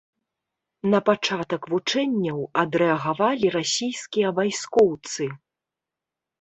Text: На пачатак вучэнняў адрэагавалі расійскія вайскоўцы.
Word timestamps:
На 0.93 1.01
пачатак 1.09 1.67
вучэнняў 1.73 2.39
адрэагавалі 2.63 3.47
расійскія 3.59 4.35
вайскоўцы. 4.43 5.33